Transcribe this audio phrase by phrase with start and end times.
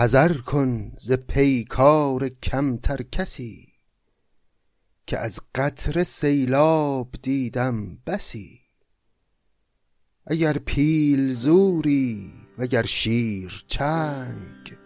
[0.00, 3.68] حذر کن ز پیکار کمتر کسی
[5.06, 8.60] که از قطر سیلاب دیدم بسی.
[10.26, 14.76] اگر پیل زوری وگر شیر چنگ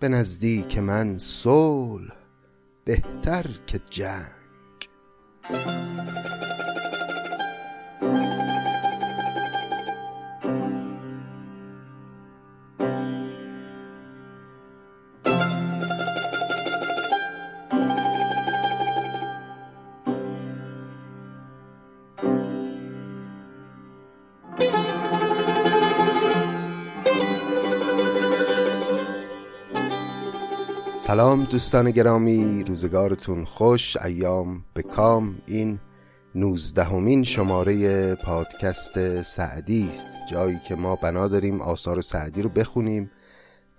[0.00, 2.16] به نزدیک من صلح
[2.84, 4.88] بهتر که جنگ.
[31.20, 35.38] سلام دوستان گرامی روزگارتون خوش ایام به کام.
[35.46, 35.78] این
[36.34, 40.08] نوزدهمین شماره پادکست سعدی است.
[40.30, 43.10] جایی که ما بنا داریم آثار سعدی رو بخونیم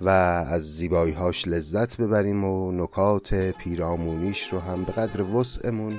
[0.02, 0.10] و
[0.50, 5.94] از زیباییهاش لذت ببریم و نکات پیرامونیش رو هم به قدر وسعمون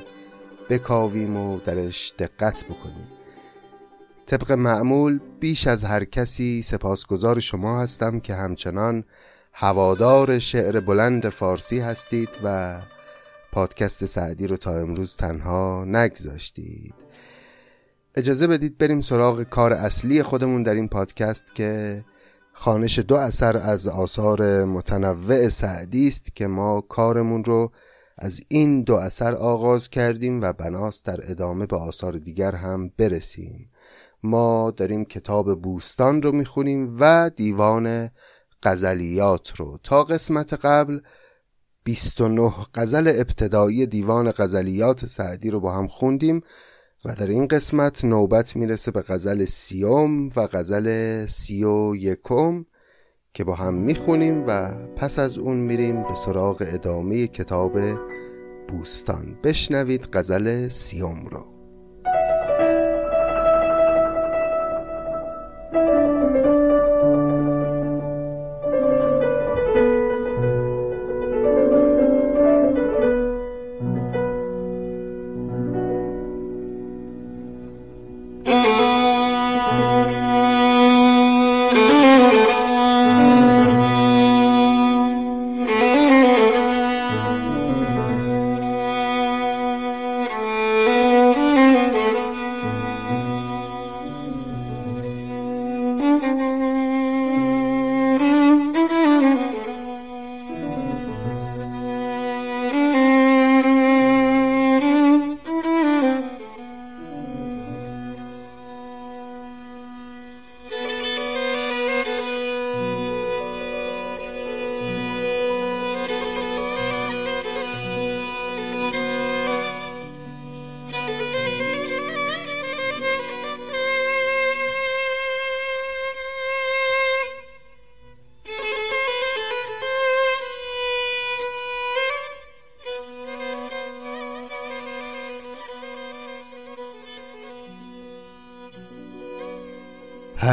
[0.71, 3.09] بکاویم و درش دقت بکنیم.
[4.27, 9.05] طبق معمول بیش از هر کسی سپاسگزار شما هستم که همچنان
[9.53, 12.79] هوادار شعر بلند فارسی هستید و
[13.53, 16.95] پادکست سعدی رو تا امروز تنها نگذاشتید.
[18.15, 22.05] اجازه بدید بریم سراغ کار اصلی خودمون در این پادکست که
[22.53, 27.73] خانش دو اثر از آثار متنوع سعدی است که ما کارمون رو
[28.19, 33.71] از این دو اثر آغاز کردیم و بناست در ادامه به آثار دیگر هم برسیم.
[34.23, 38.11] ما داریم کتاب بوستان رو می‌خونیم و دیوان
[38.63, 39.79] غزلیات رو.
[39.83, 41.01] تا قسمت قبل
[41.85, 46.43] 29 غزل ابتدایی دیوان غزلیات سعدی رو با هم خوندیم
[47.05, 52.65] و در این قسمت نوبت می‌رسه به غزل سیوم و غزل سی و یکم
[53.35, 57.79] که با هم می‌خونیم و پس از اون میریم به سراغ ادامه کتاب
[58.69, 59.39] بوستان.
[59.45, 61.52] بشنوید غزل سیوم رو.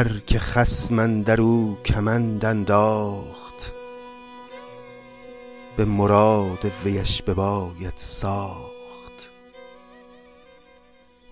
[0.00, 3.72] هر که خصم او کمند انداخت
[5.76, 9.30] به مراد ویش بباید ساخت.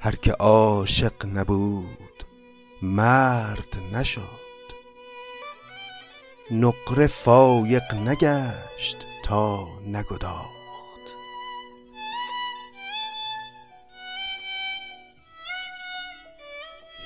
[0.00, 2.24] هر که عاشق نبود
[2.82, 4.20] مرد نشد.
[6.50, 10.57] نقره فایق نگشت تا نگداخت.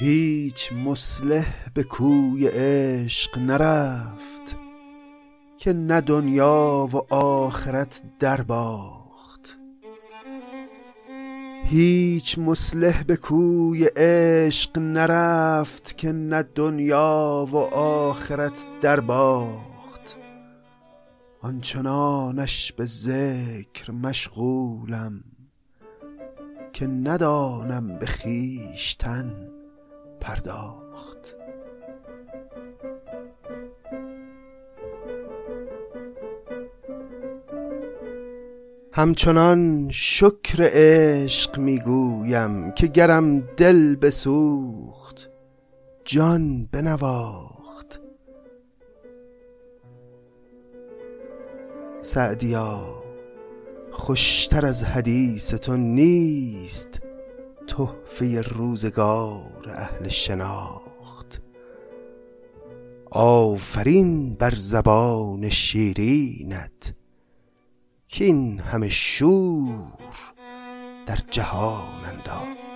[0.03, 4.57] هیچ مصلح به کوی عشق نرفت
[5.59, 9.59] که نه دنیا و آخرت در باخت.
[11.65, 20.17] هیچ مصلح به کوی عشق نرفت که نه دنیا و آخرت در باخت.
[21.41, 25.25] آنچنانش به ذکر مشغولم
[26.73, 29.53] که ندانم به خویشتن
[30.23, 31.37] پرداخت.
[38.93, 45.31] همچنان شکر عشق می‌گویم که گرم دل بسوخت
[46.05, 48.01] جان بنواخت.
[52.01, 53.03] سعدیا
[53.91, 57.02] خوشتر از حدیث تو نیست.
[57.77, 61.43] تحفه روزگار اهل شناخت.
[63.11, 66.95] آفرین بر زبان شیرینت
[68.09, 69.93] کین همه شور
[71.07, 72.72] در جهان انداخت.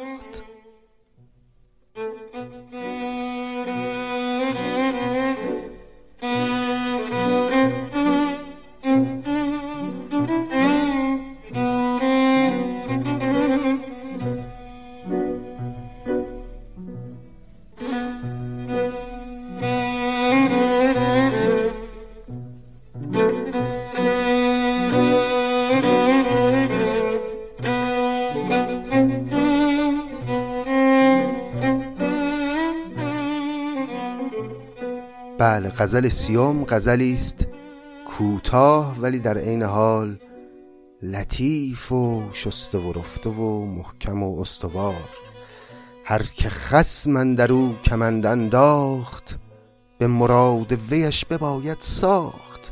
[35.46, 37.46] بله غزل سیوم غزلی است
[38.06, 40.18] کوتاه ولی در عین حال
[41.02, 45.08] لطیف و شسته و رفته و محکم و استوار.
[46.04, 49.38] هر که خسم در او کمند انداخت
[49.98, 52.70] به مراد ویش بباید ساخت.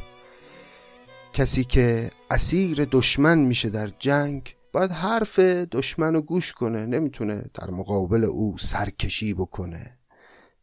[1.33, 7.71] کسی که اسیر دشمن میشه در جنگ باید حرف دشمن رو گوش کنه نمی‌تونه در
[7.71, 9.99] مقابل او سرکشی بکنه.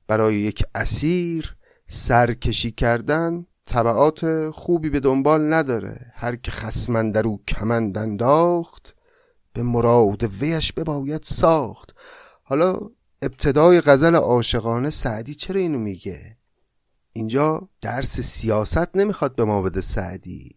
[0.08, 1.56] برای یک اسیر
[1.94, 6.12] سرکشی کردن طبعات خوبی به دنبال نداره.
[6.16, 8.96] هر که خسمن در او کمند انداخت
[9.54, 11.96] به مراد ویش بباید ساخت.
[12.44, 12.78] حالا
[13.22, 16.38] ابتدای غزل عاشقانه سعدی چرا اینو میگه؟
[17.14, 20.50] اینجا درس سیاست نمی‌خواد به ما بده سعدی.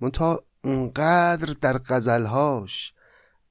[0.00, 2.94] منتها اونقدر در غزلهاش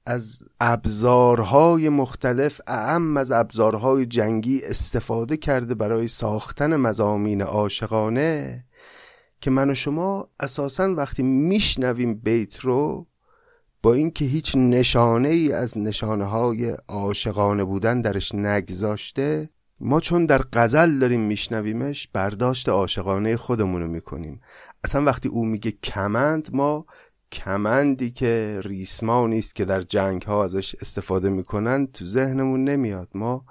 [0.05, 8.63] از ابزارهای مختلف اعم از ابزارهای جنگی استفاده کرده برای ساختن مزامین عاشقانه
[9.41, 13.07] که من و شما اساسا وقتی میشنویم بیت رو
[13.83, 19.49] با اینکه هیچ نشانه ای از نشانه های عاشقانه بودن درش نگذاشته
[19.79, 24.41] ما چون در غزل داریم میشنویمش برداشت عاشقانه خودمونو می‌کنیم.
[24.83, 26.85] اصلا وقتی او میگه کمند ما
[27.31, 33.09] کمندی که ریسمانی است که در جنگ ها ازش استفاده می‌کنن تو ذهنمون نمیاد.
[33.13, 33.45] ما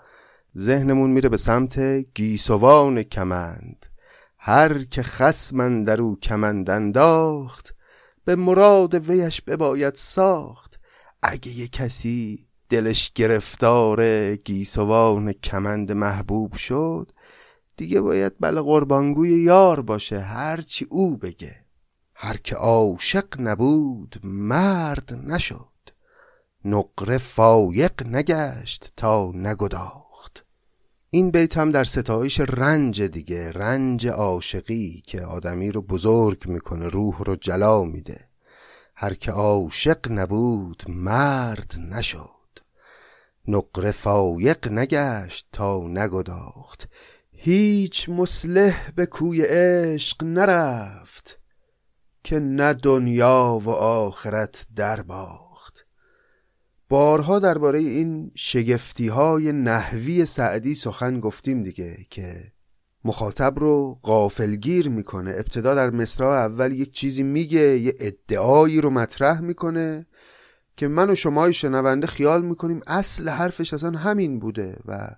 [0.59, 1.79] ذهنمون میره به سمت
[2.15, 3.87] گیسوان کمند.
[4.39, 7.75] هر که خسمن در او کمند انداخت
[8.25, 10.81] به مراد ویش بباید ساخت.
[11.23, 17.13] اگه یه کسی دلش گرفتار گیسوان کمند محبوب شد
[17.77, 21.57] دیگه باید بله قربانگوی یار باشه هرچی او بگه.
[22.23, 25.69] هر که عاشق نبود مرد نشد.
[26.65, 30.47] نقره فایق نگشت تا نگداخت.
[31.11, 37.23] این بیت هم در ستایش رنج دیگه رنج عاشقی که آدمی رو بزرگ می‌کنه روح
[37.23, 38.29] رو جلا میده.
[38.95, 42.59] هر که عاشق نبود مرد نشد.
[43.49, 46.89] نقره فایق نگشت تا نگداخت.
[47.33, 51.40] هیچ مسلح به کوی عشق نرفت.
[52.25, 55.87] که نه دنیا و آخرت در باخت
[56.89, 62.53] بارها درباره این شگفتی های نحوی سعدی سخن گفتیم دیگه که
[63.05, 65.31] مخاطب رو غافلگیر می‌کنه.
[65.31, 70.07] ابتدا در مصرع اول یک چیزی میگه یه ادعایی رو مطرح می‌کنه
[70.77, 75.11] که من و شما شنونده خیال می‌کنیم اصل حرفش اصلا همین بوده و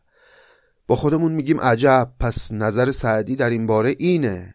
[0.86, 4.54] با خودمون میگیم عجب پس نظر سعدی در این باره اینه.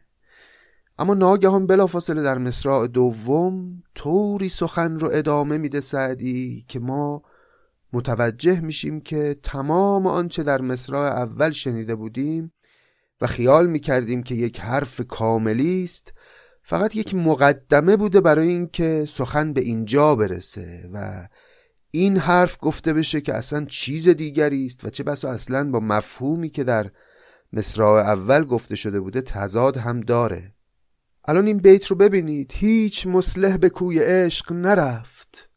[1.00, 7.22] اما ناگهان بلافاصله در مصرع دوم طوری سخن رو ادامه میده سعدی که ما
[7.94, 12.54] متوجه میشیم که تمام آنچه در مصرع اول شنیده بودیم
[13.22, 16.14] و خیال می‌کردیم که یک حرف کاملی است
[16.64, 21.28] فقط یک مقدمه بوده برای اینکه سخن به اینجا برسه و
[21.92, 26.50] این حرف گفته بشه که اصلا چیز دیگری است و چه بسا اصلا با مفهومی
[26.50, 26.92] که در
[27.54, 30.57] مصرع اول گفته شده بوده تضاد هم داره.
[31.30, 32.52] الان این بیت رو ببینید.
[32.56, 35.50] هیچ مسلح به کوی عشق نرفت.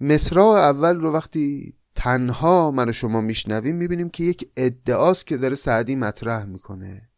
[0.00, 5.56] مصرع اول رو وقتی تنها من و شما میشنویم می‌بینیم که یک ادعاست که داره
[5.56, 7.08] سعدی مطرح می‌کنه.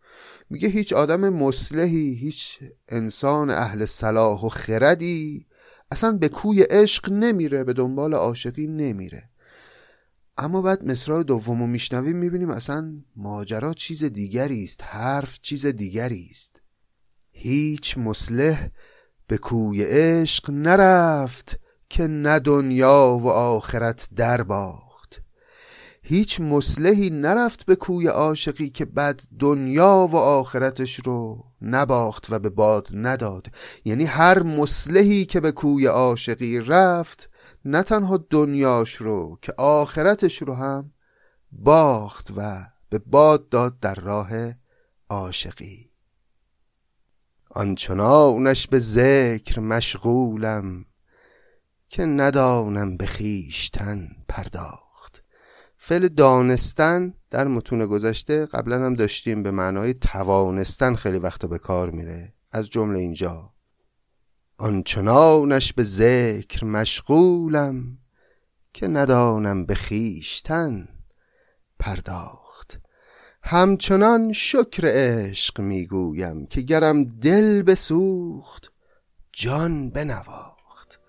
[0.51, 5.47] میگه هیچ آدم مسلحی هیچ انسان اهل صلاح و خردی
[5.91, 9.31] اصلا به کوی عشق نمیره به دنبال عاشقی نمیره.
[10.39, 16.29] اما بعد مصرع دوم رو میشنویم می‌بینیم اصلا ماجرا چیز دیگری است حرف چیز دیگری
[16.31, 16.60] است.
[17.43, 18.69] هیچ مسلح
[19.27, 25.23] به کوی عشق نرفت که نه دنیا و آخرت در باخت.
[26.03, 32.51] هیچ مسلحی نرفت به کوی عاشقی که بعد دنیا و آخرتش رو نباخت و به
[32.51, 33.47] باد نداد.
[33.85, 37.31] یعنی هر مسلحی که به کوی عاشقی رفت
[37.65, 40.93] نه تنها دنیاش رو که آخرتش رو هم
[41.53, 44.31] باخت و به باد داد در راه
[45.11, 45.90] عاشقی.
[47.51, 50.85] آنچنانش به ذکر مشغولم
[51.89, 55.25] که ندانم به خویشتن پرداخت.
[55.77, 61.91] فعل دانستن در متون گذشته قبلا هم داشتیم به معنای توانستن خیلی وقتا به کار
[61.91, 62.35] میره.
[62.53, 63.53] از جمله اینجا.
[64.59, 67.99] آنچنانش به ذکر مشغولم
[68.73, 70.89] که ندانم به خویشتن
[71.79, 72.40] پرداخت.
[73.53, 78.73] همچنان شکر عشق می‌گویم که گرم دل بسوخت
[79.33, 81.01] جان بنواخت.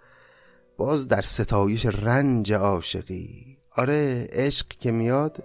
[0.77, 3.57] باز در ستایش رنج عاشقی.
[3.77, 5.43] آره عشق که میاد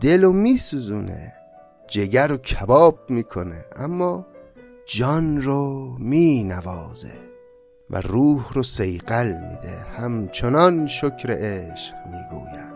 [0.00, 1.32] دل و میسوزونه
[1.88, 4.26] جگر و کباب می‌کنه اما
[4.86, 7.18] جان رو می نوازه
[7.90, 9.78] و روح رو سیقل میده.
[9.78, 12.73] همچنان شکر عشق می‌گویم.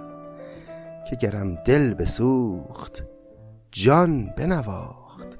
[1.10, 3.04] که گرم دل بسوخت
[3.72, 5.38] جان بنواخت.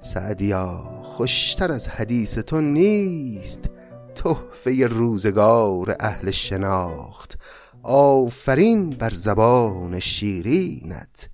[0.00, 3.70] سعدیا خوشتر از حدیث تو نیست
[4.14, 7.38] تحفه روزگار اهل شناخت.
[7.82, 11.28] آفرین بر زبان شیرینت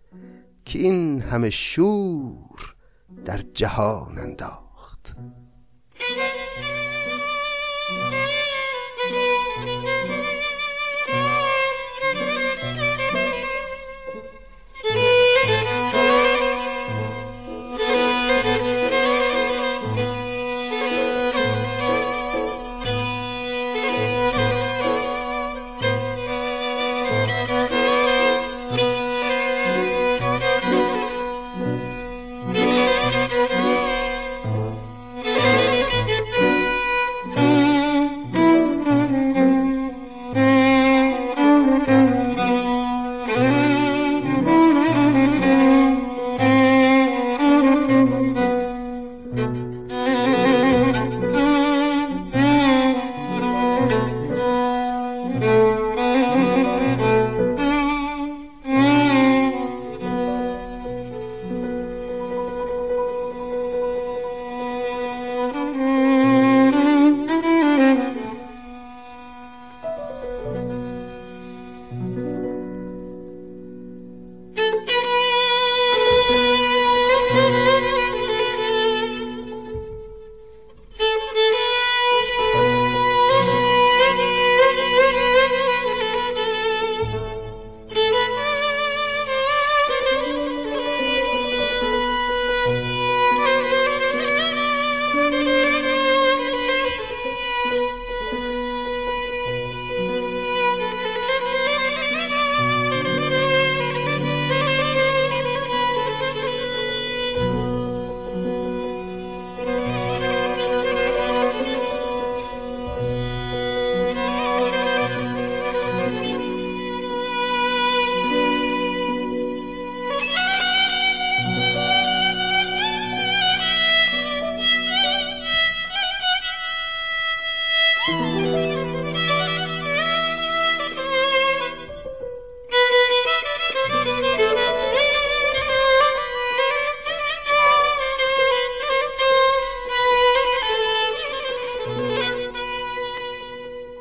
[0.65, 2.75] که این همه شور
[3.25, 5.15] در جهان انداخت.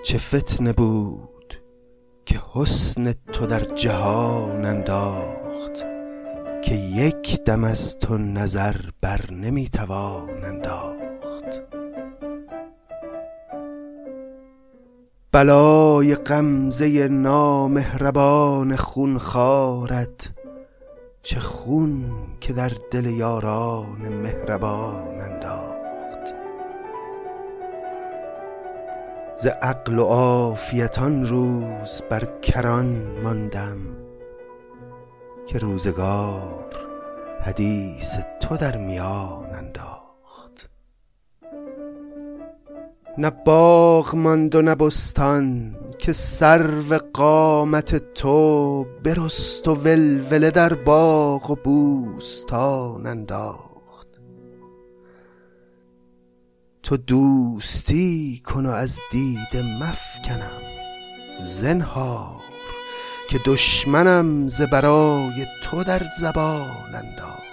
[0.10, 1.62] چه فتنه بود
[2.26, 5.86] که حسن تو در جهان انداخت
[6.62, 11.62] که یک دم از تو نظر بر نمی‌توان انداخت.
[15.32, 20.32] بلای غمزه نامهربان خونخوارت
[21.24, 22.06] چه خون
[22.42, 25.59] که در دل یاران مهربان انداخت.
[29.42, 33.78] ز عقل و عافیت آن روز بر کران ماندم
[35.48, 36.66] که روزگار
[37.42, 40.70] حدیث تو در میان انداخت.
[43.18, 51.52] نه باغ ماند و نه بستان که سرو قامت تو برست و ولوله در باغ
[51.52, 53.69] و بوستان انداخت.
[56.84, 60.62] تو دوستی کن و از دیده مفکنم.
[61.42, 62.42] زنهار
[63.30, 67.49] که دشمنم ز برای تو در زبان انداخت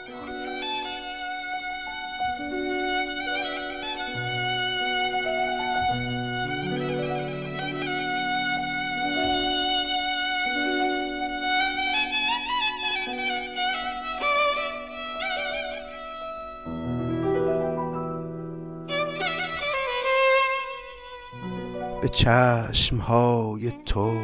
[22.17, 24.21] به چشمهای تو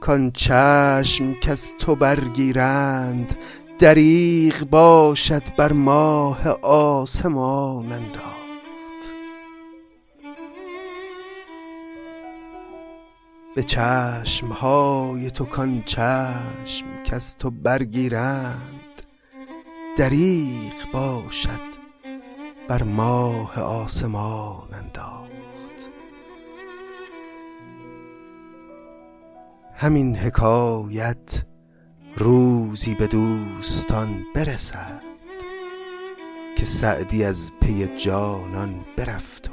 [0.00, 3.36] کان چشم که از تو برگیرند
[3.78, 9.14] دریغ باشد بر ماه آسمان انداخت.
[13.54, 19.02] به چشمهای تو کان چشم که از تو برگیرند
[19.96, 21.70] دریغ باشد
[22.68, 25.19] بر ماه آسمان انداخت.
[29.82, 31.44] همین حکایت
[32.16, 35.02] روزی به دوستان برسد
[36.56, 39.52] که سعدی از پی جانان برفت و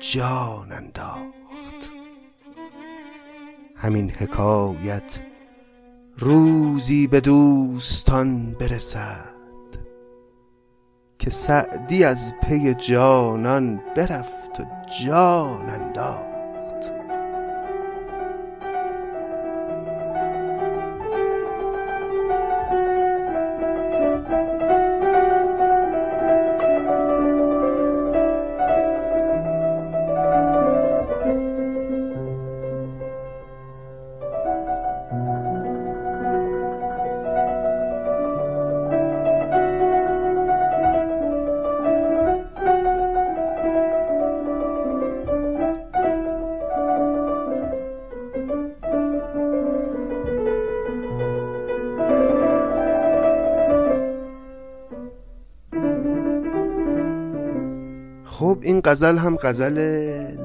[0.00, 1.92] جان انداخت.
[3.76, 5.20] همین حکایت
[6.18, 9.34] روزی به دوستان برسد
[11.18, 14.64] که سعدی از پی جانان برفت و
[15.04, 16.33] جان انداخت.
[58.64, 59.78] این غزل هم غزل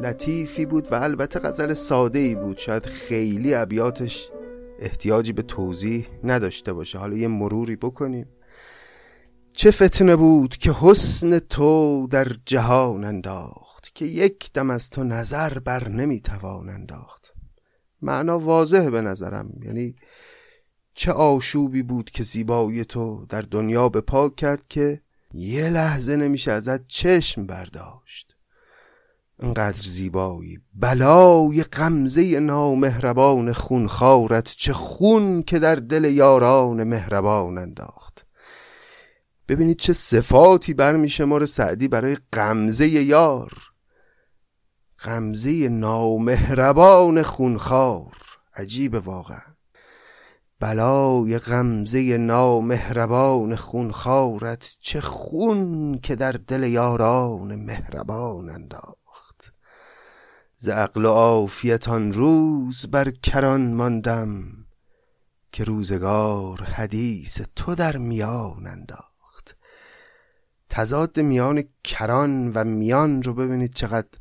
[0.06, 2.58] لطیفی بود و البته غزل ساده ای بود.
[2.58, 4.30] شاید خیلی ابیاتش
[4.80, 6.98] احتیاجی به توضیح نداشته باشه.
[6.98, 8.26] حالا یه مروری بکنیم.
[9.54, 15.60] چه فتنه بود که حسن تو در جهان انداخت که یک دم از تو نظر
[15.60, 17.34] بر نمی‌توان انداخت؟
[18.02, 19.50] معنا واضحه به نظرم.
[19.64, 19.96] یعنی
[20.94, 25.02] چه آشوبی بود که زیبایی تو در دنیا به پاک کرد که
[25.34, 28.36] یه لحظه نمیشه ازت چشم برداشت.
[29.40, 30.60] انقدر زیبایی.
[30.74, 38.26] بلای غمزه نامهربان خونخوارت چه خون که در دل یاران مهربان انداخت.
[39.48, 43.52] ببینید چه صفاتی برمیشه ما سعدی برای غمزه یار.
[45.00, 48.18] غمزه نامهربان خونخوار.
[48.56, 49.49] عجیب واقعا.
[50.60, 59.54] بلای غمزه نامهربان خونخوارت چه خون که در دل یاران مهربان انداخت.
[60.58, 64.44] ز عقل و عافیت روز بر کران ماندم
[65.52, 69.56] که روزگار حدیث تو در میان انداخت.
[70.70, 74.20] تضاد میان کران و میان رو ببینید چقدر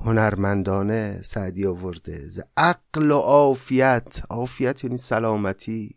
[0.00, 2.28] هنرمندانه سعدی آورده.
[2.28, 4.20] ز عقل و عافیت.
[4.30, 5.96] عافیت یعنی سلامتی.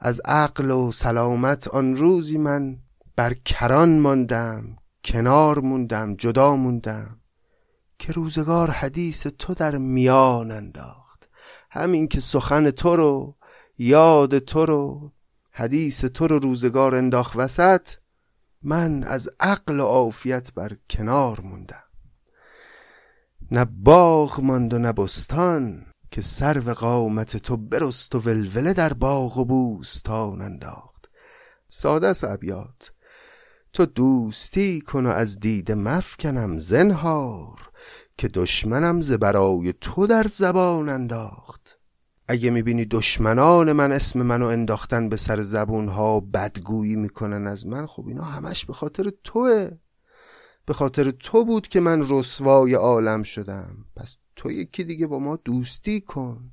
[0.00, 2.78] از عقل و سلامت آن روزی من
[3.16, 7.20] بر کران ماندم کنار موندم جدا موندم.
[7.98, 11.30] که روزگار حدیث تو در میان انداخت.
[11.70, 13.36] همین که سخن تو رو
[13.78, 15.12] یاد تو رو
[15.50, 17.88] حدیث تو رو روزگار انداخت وسط
[18.62, 21.91] من از عقل و عافیت بر کنار موندم.
[23.52, 29.38] نه باغ ماند و نه بستان که سرو قامت تو برست و ولوله در باغ
[29.38, 31.10] و بوستان انداخت.
[31.68, 32.92] ساده است ابیات.
[33.72, 37.70] تو دوستی کن و از دید مفکنم زنهار
[38.18, 41.78] که دشمنم ز برای تو در زبان انداخت.
[42.28, 47.86] اگه می‌بینی دشمنان من اسم منو انداختن به سر زبون ها بدگویی می‌کنن از من
[47.86, 49.70] خب اینا همش به خاطر توه.
[50.66, 53.76] به خاطر تو بود که من رسوای عالم شدم.
[53.96, 56.52] پس تو یکی دیگه با ما دوستی کن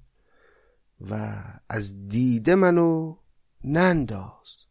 [1.10, 3.16] و از دیده منو
[3.64, 4.66] ننداز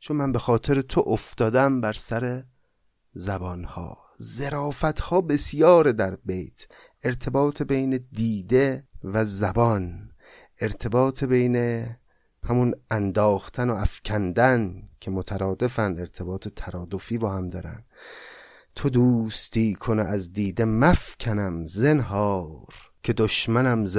[0.00, 2.44] چون من به خاطر تو افتادم بر سر
[3.12, 3.98] زبانها.
[4.18, 6.66] زرافت ها بسیار در بیت.
[7.02, 10.10] ارتباط بین دیده و زبان
[10.60, 11.86] ارتباط بین
[12.44, 17.84] همون انداختن و افکندن که مترادفن ارتباط ترادفی با هم دارن.
[18.80, 23.98] تو دوستی کنه از دیده مفکنم زنهار که دشمنم ز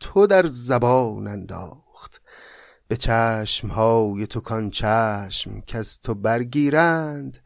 [0.00, 2.22] تو در زبان انداخت.
[2.88, 7.38] به چشمهای تو کان چشم که از تو برگیرند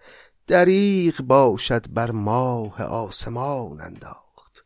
[0.46, 4.64] دریغ باشد بر ماه آسمان انداخت.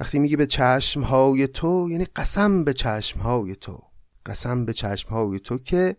[0.00, 3.82] وقتی میگی به چشمهای تو یعنی قسم به چشمهای تو
[4.26, 5.96] قسم به چشمهای تو که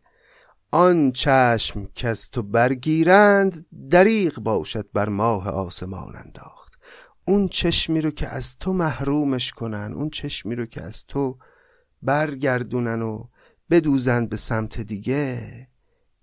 [0.75, 6.79] آن چشم که تو برگیرند دریغ باشد بر ماه آسمان انداخت.
[7.27, 11.37] اون چشمی رو که از تو محرومش کنن اون چشمی رو که از تو
[12.01, 13.27] برگردونن و
[13.69, 15.67] بدوزن به سمت دیگه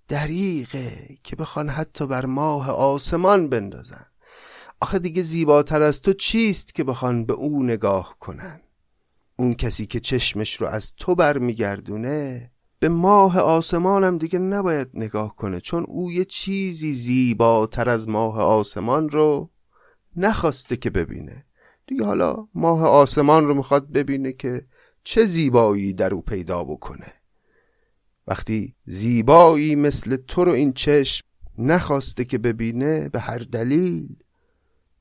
[0.08, 0.92] دریغه
[1.24, 4.06] که بخوان حتی بر ماه آسمان بندازن.
[4.80, 8.60] آخه دیگه زیباتر از تو چیست که بخوان به او نگاه کنن؟
[9.36, 15.60] اون کسی که چشمش رو از تو برمیگردونه به ماه آسمانم دیگه نباید نگاه کنه
[15.60, 19.50] چون او یه چیزی زیباتر از ماه آسمان رو
[20.16, 21.44] نخواسته که ببینه.
[21.86, 24.66] دیگه حالا ماه آسمان رو می‌خواد ببینه که
[25.04, 27.12] چه زیبایی در او پیدا بکنه.
[28.26, 31.24] وقتی زیبایی مثل تو رو این چشم
[31.58, 34.16] نخواسته که ببینه به هر دلیل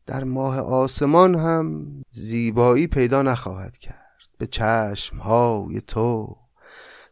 [0.05, 4.29] در ماه آسمان هم زیبایی پیدا نخواهد کرد.
[4.37, 6.37] به چشم های تو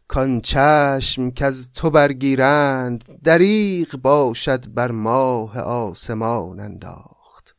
[0.08, 7.56] کان چشم که از تو برگیرند دریغ باشد بر ماه آسمان انداخت.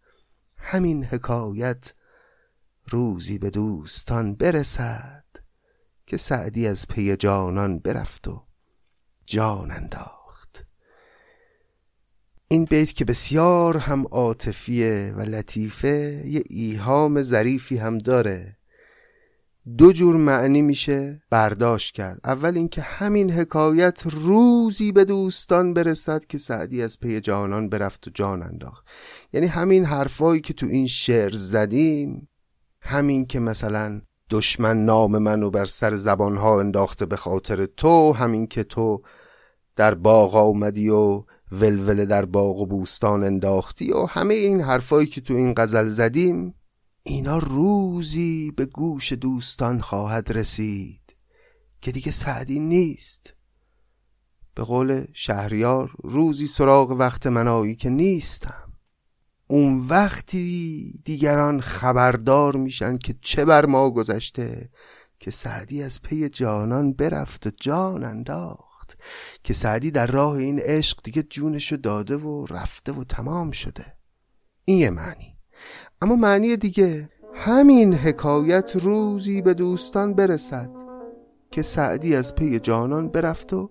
[0.57, 1.93] همین حکایت
[2.87, 5.23] روزی به دوستان برسد
[6.07, 8.43] که سعدی از پی جانان برفت و
[9.25, 10.65] جان انداخت.
[12.47, 18.58] این بیت که بسیار هم عاطفیه و لطیفه یه ایهام ظریفی هم داره.
[19.77, 22.19] دو جور معنی میشه برداشت کرد.
[22.23, 28.11] اول اینکه همین حکایت روزی به دوستان برسد که سعدی از پی جانان برفت و
[28.13, 28.85] جان انداخت.
[29.33, 32.29] یعنی همین حرفایی که تو این شعر زدیم
[32.81, 38.63] همین که مثلا دشمن نام منو بر سر زبانها انداخته به خاطر تو همین که
[38.63, 39.01] تو
[39.75, 45.21] در باغ آمدی و ولوله در باغ و بوستان انداختی و همه این حرفایی که
[45.21, 46.55] تو این غزل زدیم
[47.09, 51.15] اینا روزی به گوش دوستان خواهد رسید
[51.81, 53.33] که دیگه سعدی نیست.
[54.55, 58.73] به قول شهریار روزی سراغ وقت منایی که نیستم.
[59.47, 64.69] اون وقتی دیگران خبردار میشن که چه بر ما گذشته
[65.19, 68.97] که سعدی از پی جانان برفت و جان انداخت.
[69.43, 73.97] که سعدی در راه این عشق دیگه جونشو داده و رفته و تمام شده.
[74.65, 75.38] این یه معنی.
[76.01, 77.09] اما معنی دیگه.
[77.33, 80.69] همین حکایت روزی به دوستان برسد
[81.51, 83.69] که سعدی از پی جانان برفت و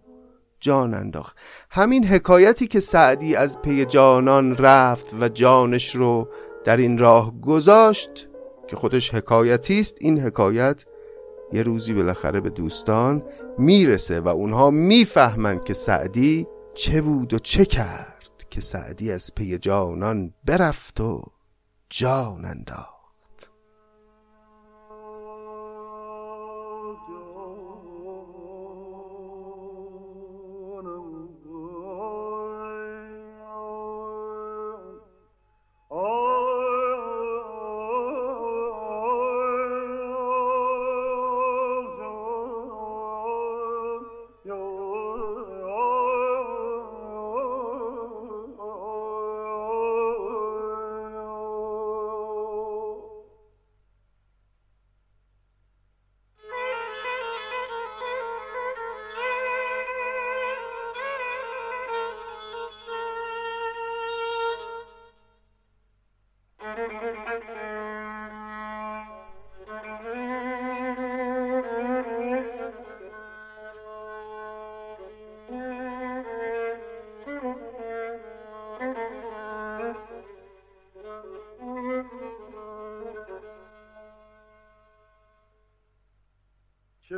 [0.60, 1.36] جان انداخت.
[1.70, 6.28] همین حکایتی که سعدی از پی جانان رفت و جانش رو
[6.64, 8.28] در این راه گذاشت
[8.66, 10.84] که خودش حکایتی است این حکایت
[11.52, 13.22] یه روزی بالاخره به دوستان
[13.58, 19.58] می‌رسه و اونها می‌فهمند که سعدی چه بود و چه کرد که سعدی از پی
[19.58, 21.22] جانان برفت و
[21.90, 22.97] جان انداخت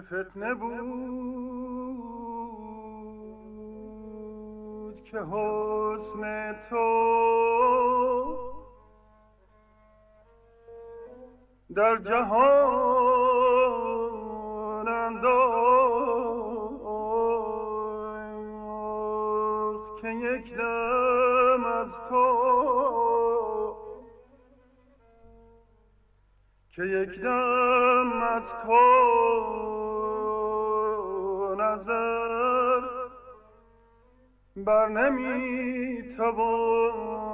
[0.00, 0.80] چه فتنه بود
[5.04, 6.86] که حسن تو
[11.76, 12.48] در جهان
[14.88, 15.30] انداخت
[20.02, 21.09] که یک دم
[26.80, 28.76] که یک دم از تو
[31.58, 32.80] نظر
[34.56, 37.29] بر نمی توانند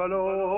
[0.00, 0.49] بلای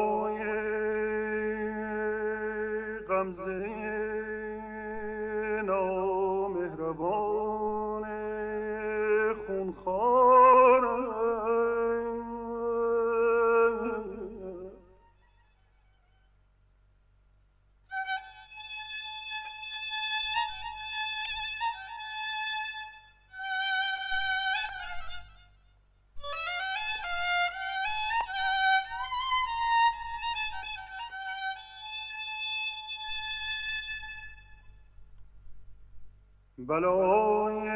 [36.72, 37.68] بلای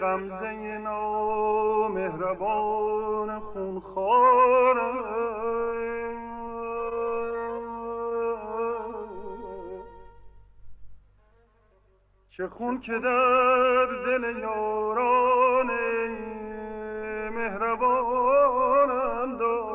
[0.00, 2.20] غمزه نامهربان
[3.40, 4.76] خونخوار.
[12.30, 15.70] چه خون که در دل یاران
[17.30, 19.72] مهربان انداخت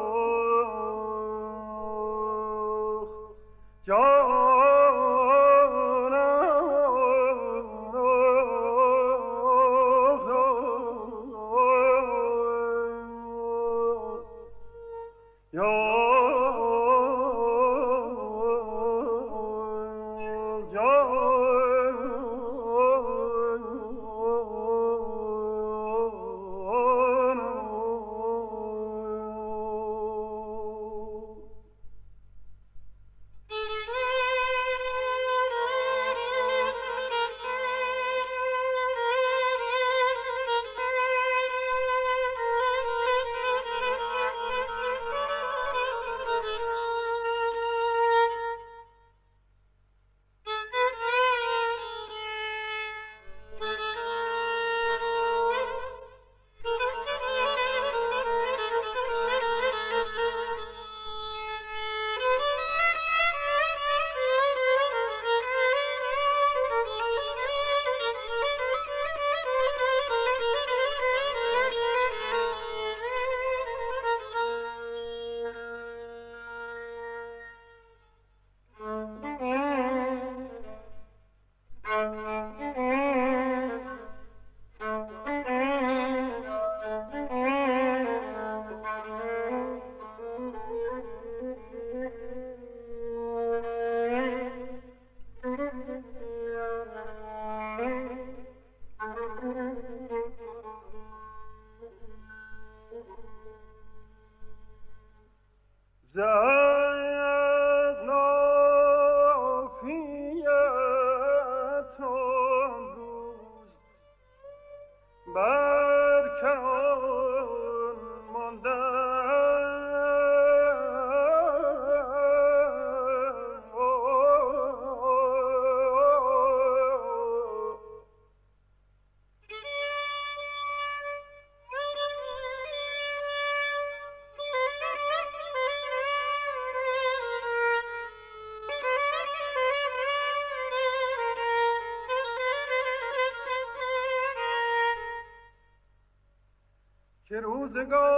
[147.86, 148.17] که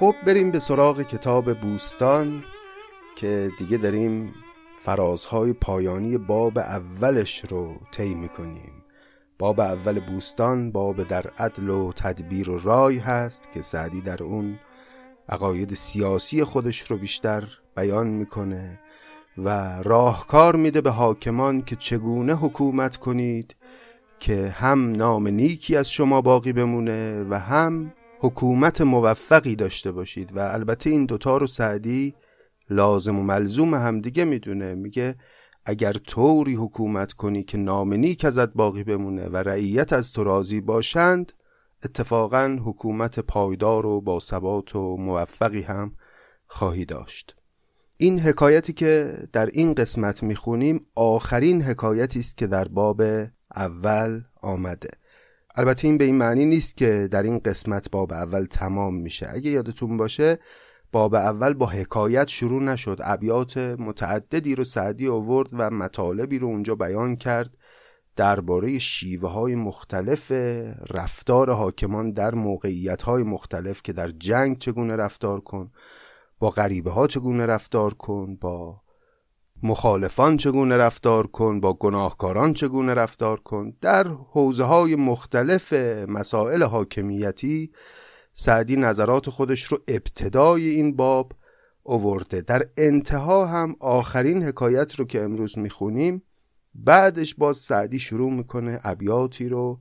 [0.00, 2.44] خب بریم به سراغ کتاب بوستان
[3.16, 4.34] که دیگه داریم
[4.82, 8.72] فرازهای پایانی باب اولش رو طی می‌کنیم.
[9.38, 14.58] باب اول بوستان باب در عدل و تدبیر و رای هست که سعدی در اون
[15.28, 17.44] عقاید سیاسی خودش رو بیشتر
[17.76, 18.80] بیان می‌کنه
[19.38, 23.56] و راهکار میده به حاکمان که چگونه حکومت کنید
[24.20, 27.92] که هم نام نیکی از شما باقی بمونه و هم
[28.24, 32.14] حکومت موفقی داشته باشید و البته این دوتا رو سعدی
[32.70, 34.74] لازم و ملزوم همدیگه می‌دونه.
[34.74, 35.14] میگه
[35.64, 40.60] اگر طوری حکومت کنی که نام نیک ازت باقی بمونه و رعیت از تو راضی
[40.60, 41.32] باشند
[41.84, 45.92] اتفاقا حکومت پایدار و با ثبات و موفقی هم
[46.46, 47.36] خواهی داشت.
[47.96, 53.02] این حکایتی که در این قسمت می‌خونیم آخرین حکایتی است که در باب
[53.56, 54.90] اول آمده.
[55.54, 59.28] البته این به این معنی نیست که در این قسمت باب اول تمام میشه.
[59.30, 60.38] اگه یادتون باشه
[60.92, 62.98] باب اول با حکایت شروع نشد.
[63.02, 67.50] ابیات متعددی رو سعدی آورد و مطالبی رو اونجا بیان کرد
[68.16, 70.32] درباره شیوه های مختلف
[70.90, 75.70] رفتار حاکمان در موقعیت های مختلف که در جنگ چگونه رفتار کن
[76.38, 78.83] با غریبه ها چگونه رفتار کن با
[79.66, 83.72] مخالفان چگونه رفتار کن با گناهکاران چگونه رفتار کن.
[83.80, 85.72] در حوزه های مختلف
[86.08, 87.70] مسائل حاکمیتی
[88.34, 91.32] سعدی نظرات خودش رو ابتدای این باب
[91.82, 92.40] اوورده.
[92.40, 96.22] در انتها هم آخرین حکایت رو که امروز می‌خونیم
[96.74, 99.80] بعدش باز سعدی شروع می‌کنه ابیاتی رو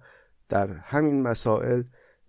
[0.49, 1.83] در همین مسائل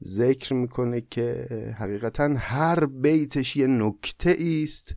[0.04, 4.96] ذکر می‌کنه که حقیقتا هر بیتش یه نکته است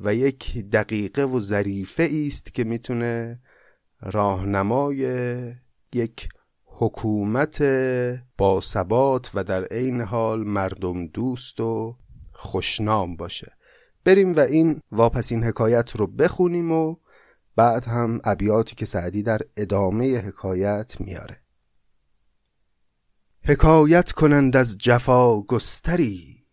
[0.00, 3.40] و یک دقیقه و ظریفه است که می‌تونه
[4.00, 4.98] راهنمای
[5.92, 6.28] یک
[6.64, 7.62] حکومت
[8.38, 11.96] با ثبات و در عین حال مردم دوست و
[12.32, 13.52] خوشنام باشه.
[14.04, 16.96] بریم و این واپسین حکایت رو بخونیم و
[17.56, 21.40] بعد هم ابیاتی که سعدی در ادامه حکایت میاره.
[23.42, 26.46] حکایت کنند از جفا گستری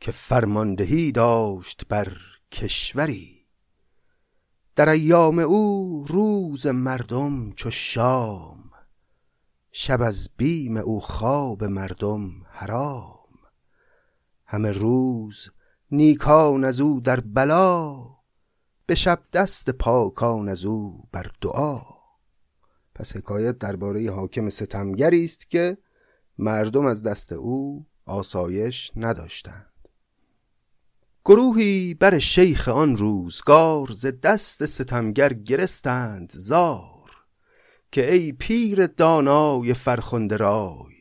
[0.00, 2.16] که فرماندهی داشت بر
[2.54, 3.46] کشوری.
[4.76, 8.70] در ایام او روز مردم چو شام
[9.72, 13.28] شب از بیم او خواب مردم حرام.
[14.46, 15.50] همه روز
[15.90, 18.06] نیکان از او در بلا
[18.86, 21.80] به شب دست پاکان از او بر دعا.
[22.94, 25.78] پس حکایت درباره حاکم ستمگری است که
[26.38, 29.73] مردم از دست او آسایش نداشتند.
[31.26, 37.10] گروهی بر شیخ آن روزگار ز دست ستمگر گرستند زار
[37.92, 40.94] که ای پیر دانای فرخنده رای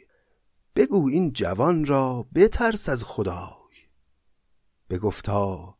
[0.75, 3.73] بگو این جوان را بترس از خدای.
[4.89, 5.77] بگفتا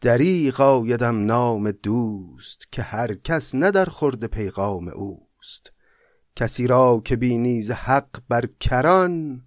[0.00, 5.72] دریغ آیدم نام دوست که هر کس نه در خورد پیغام اوست.
[6.36, 9.42] کسی را که بینی ز حق بر کران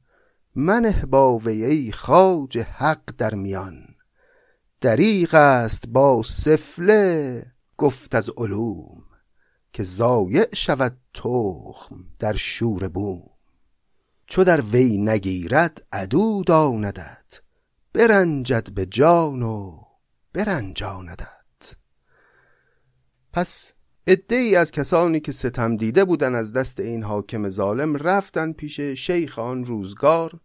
[0.56, 1.94] منه با وی ای
[2.62, 3.93] حق در میان.
[4.84, 7.46] دریغ است با سفله
[7.78, 9.04] گفت از علوم
[9.74, 13.30] که ضایع شود تخم در شور بوم.
[14.28, 17.42] چو در وی نگیرد عدو داندت
[17.94, 19.80] برنجد به جان و
[20.34, 21.76] برنجاندت.
[23.34, 23.74] پس
[24.08, 28.80] عده ای از کسانی که ستم دیده بودن از دست این حاکم ظالم رفتن پیش
[28.80, 30.40] شیخ آن روزگار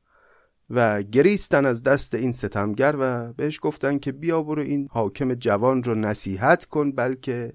[0.70, 5.82] و گریستن از دست این ستمگر و بهش گفتن که بیا برو این حاکم جوان
[5.82, 7.52] رو نصیحت کن بلکه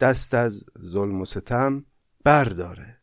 [0.00, 1.84] دست از ظلم و ستم
[2.24, 3.00] برداره.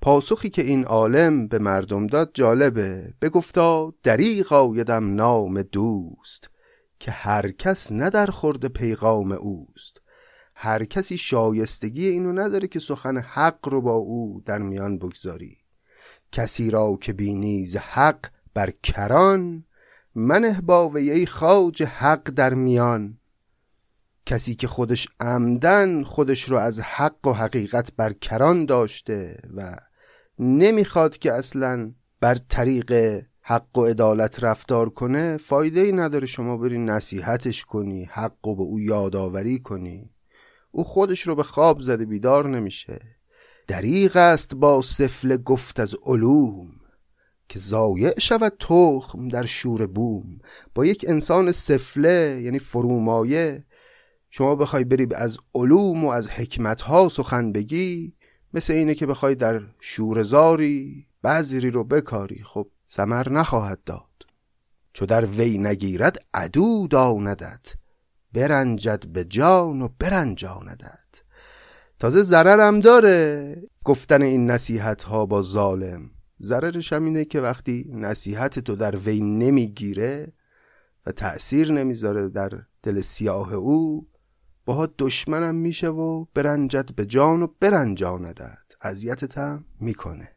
[0.00, 3.14] پاسخی که این عالم به مردم داد جالبه.
[3.22, 6.50] بگفتا دریغ آیدم نام دوست
[6.98, 10.00] که هر کس نه در خورد پیغام اوست.
[10.54, 15.63] هر کسی شایستگی اینو نداره که سخن حق رو با او در میان بگذاری.
[16.34, 19.64] کسی را که بینی ز حق بر کران
[20.14, 23.18] منه با وی خاج حق در میان.
[24.26, 29.76] کسی که خودش عمدن خودش رو از حق و حقیقت بر کران داشته و
[30.38, 36.78] نمی‌خواد که اصلا بر طریق حق و عدالت رفتار کنه فایده ای نداره شما بری
[36.78, 40.10] نصیحتش کنی حق و به او یادآوری کنی.
[40.70, 43.13] او خودش رو به خواب زده بیدار نمیشه.
[43.66, 46.70] دریغ است با سفل گفت از علوم
[47.48, 50.38] که زایع شود تخم در شور بوم.
[50.74, 53.64] با یک انسان سفله یعنی فرومایه
[54.30, 58.14] شما بخوای بری از علوم و از حکمت ها سخن بگی
[58.54, 62.42] مثل اینه که بخوای در شورزاری بعضی رو بکاری.
[62.44, 64.14] خب سمر نخواهد داد.
[64.92, 67.66] چو در وی نگیرد عدو داندد
[68.32, 71.03] برنجد به جان و برنجاندد
[71.98, 73.56] تازه ضررم داره.
[73.84, 76.10] گفتن این نصیحت ها با ظالم.
[76.42, 80.32] ضررش هم اینه که وقتی نصیحت تو در وی نمی‌گیره
[81.06, 82.50] و تأثیر نمی‌ذاره در
[82.82, 84.08] دل سیاه او
[84.64, 90.28] باها دشمنم میشه و برنجت به جان و برنجاندد اذیتت هم می‌کنه.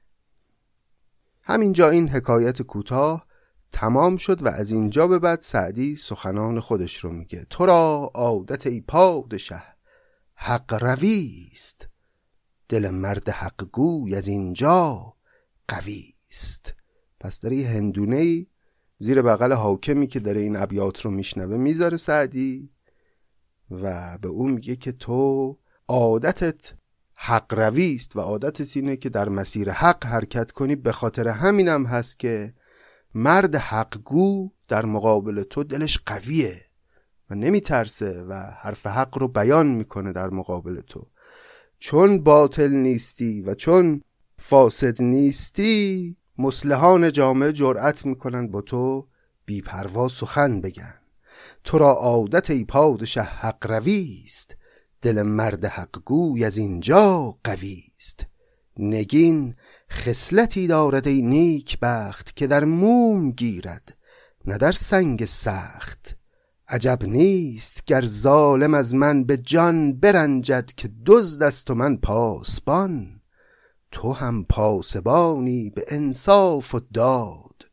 [1.41, 3.27] همینجا این حکایت کوتاه
[3.71, 7.45] تمام شد و از اینجا به بعد سعدی سخنان خودش رو میگه.
[7.49, 9.63] تو را عادت ای پادشه
[10.39, 11.87] حق رویست
[12.69, 15.13] دل مرد حق گوی از اینجا
[15.67, 16.73] قوی است.
[17.19, 18.45] پس داره یه هندونه
[18.97, 22.69] زیر بغل حاکمی که داره این ابیات رو میشنوه می‌ذاره سعدی
[23.71, 25.57] و به اون میگه که تو
[25.87, 26.73] عادتت
[27.13, 30.75] حق رویست و عادتت اینه که در مسیر حق حرکت کنی.
[30.75, 32.53] به خاطر همینم هست که
[33.13, 36.66] مرد حق گو در مقابل تو دلش قویه.
[37.29, 41.07] و نمیترسه و حرف حق رو بیان می‌کنه در مقابل تو.
[41.79, 44.01] چون باطل نیستی و چون
[44.39, 49.07] فاسد نیستی مسلحان جامعه جرأت می‌کنن با تو
[49.45, 50.93] بیپروا سخن بگن.
[51.63, 54.55] تو را عادت ای پادشه حق رویست
[55.01, 58.25] دل مرد حق گوی از اینجا قوی است
[58.77, 59.55] نگین
[59.91, 63.97] خصلتی دارد ای نیک بخت که در موم گیرد
[64.45, 66.16] نه در سنگ سخت.
[66.69, 73.21] عجب نیست گر ظالم از من به جان برنجد که دزد است و من پاسبان.
[73.91, 77.63] تو هم پاسبانی به انصاف و داد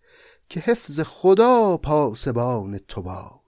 [0.48, 3.40] که حفظ خدا پاسبان تو باد.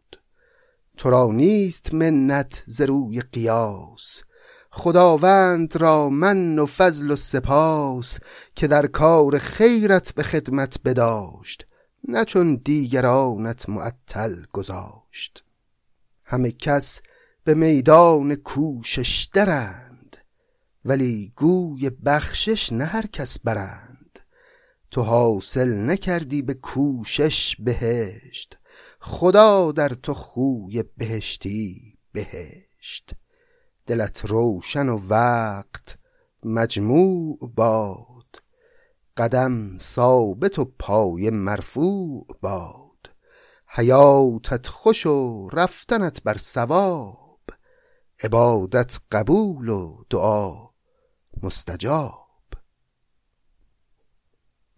[0.97, 4.23] تو را نیست منت ز روی قیاس.
[4.71, 8.19] خداوند را من و فضل و سپاس
[8.55, 11.67] که در کار خیرت به خدمت بداشت
[12.09, 15.06] نه چون دیگرانت معطل گذاشت.
[16.25, 17.01] همه کس
[17.45, 20.17] به میدان کوشش درند
[20.85, 24.19] ولی گوی بخشش نه هر کس برند.
[24.91, 28.59] تو حاصل نکردی به کوشش بهشت
[29.01, 33.11] خدا در تو خوی بهشتی بهشت.
[33.87, 35.99] دلت روشن و وقت
[36.43, 38.43] مجموع باد
[39.17, 42.86] قدم ثابت و پای مرفوع باد.
[43.79, 47.41] حیاتت خوش و رفتنت بر ثواب
[48.25, 50.69] عبادت قبول و دعا
[51.43, 52.29] مستجاب.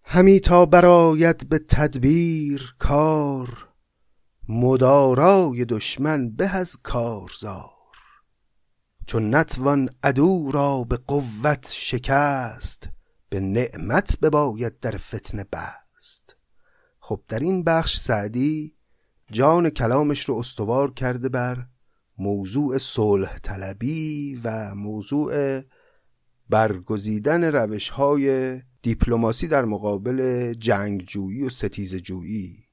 [0.02, 3.68] همی تا براید به تدبیر کار
[4.48, 7.70] مدارای دشمن به از کارزار.
[9.06, 12.88] چون نتوان عدو را به قوت شکست
[13.28, 16.36] به نعمت بباید در فتنه بست.
[17.00, 18.77] خب در این بخش سعدی
[19.30, 21.66] جان کلامش رو استوار کرده بر
[22.18, 25.60] موضوع صلح طلبی و موضوع
[26.50, 32.68] برگزیدن روش های دیپلماسی در مقابل جنگجویی و ستیزجویی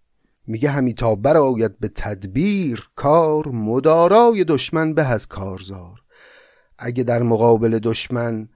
[0.48, 6.02] میگه همی تا برآید به تدبیر کار مدارای دشمن به از کارزار.
[6.78, 8.50] اگه در مقابل دشمن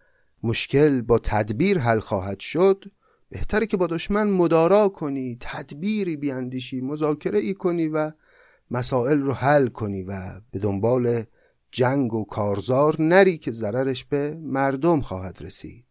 [0.44, 2.84] مشکل با تدبیر حل خواهد شد
[3.30, 8.12] بهتره که با دشمن مدارا کنی تدبیری بیاندیشی مذاکره ای کنی و
[8.72, 11.24] مسائل رو حل کنی و به دنبال
[11.72, 15.86] جنگ و کارزار نری که ضررش به مردم خواهد رسید.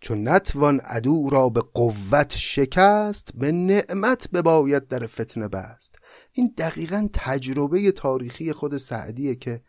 [0.00, 5.98] چون نتوان عدو را به قوت شکست به نعمت بباید در فتنه بست.
[6.32, 9.62] این دقیقا تجربه تاریخی خود سعدیه که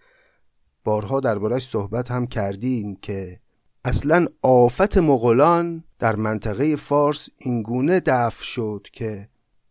[0.84, 3.40] بارها دربارش صحبت هم کردیم که
[3.88, 9.30] اصلا آفت مغولان در منطقه فارس اینگونه دفع شد که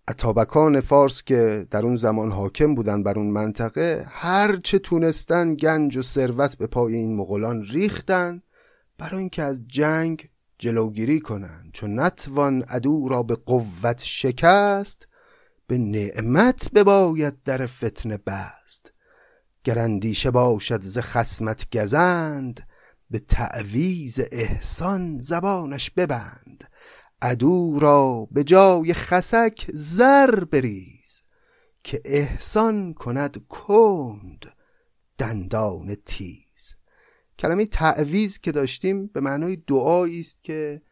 [0.08, 5.96] اتابکان فارس که در اون زمان حاکم بودن بر اون منطقه هر چه تونستن گنج
[5.96, 8.42] و ثروت به پای این مغولان ریختن
[8.98, 11.70] برای اینکه از جنگ جلوگیری کنند.
[11.72, 15.08] چون نتوان عدو را به قوت شکست
[15.66, 18.92] به نعمت بباید در فتنه بست.
[19.64, 22.66] گرندیشه باشد ز خسمت گزند
[23.11, 26.64] به تعویز احسان زبانش ببند.
[27.22, 31.22] عدو را به جای خسک زر بریز
[31.82, 34.52] که احسان کند کند
[35.18, 36.76] دندان تیز.
[37.38, 40.82] کلمه تعویز که داشتیم به معنای دعایی است که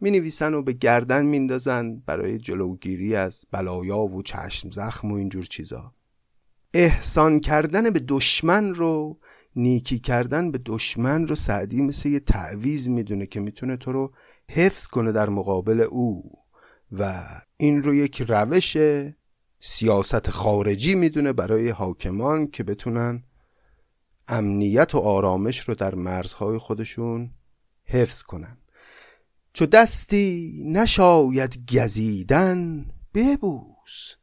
[0.00, 5.44] می نویسن و به گردن میندازن برای جلوگیری از بلایا و چشم زخم و اینجور
[5.44, 5.94] چیزا.
[6.74, 9.18] احسان کردن به دشمن رو
[9.56, 14.12] نیکی کردن به دشمن رو سعدی مثل یه تعویز می‌دونه که می‌تونه تو رو
[14.50, 16.32] حفظ کنه در مقابل او.
[16.92, 17.24] و
[17.56, 18.76] این رو یک روش
[19.58, 23.22] سیاست خارجی می‌دونه برای حاکمان که بتونن
[24.28, 27.30] امنیت و آرامش رو در مرزهای خودشون
[27.84, 28.58] حفظ کنن.
[29.52, 34.14] چو دستی نشاید گزیدن ببوس